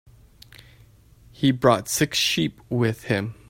[1.31, 3.35] He brought six sheep with him.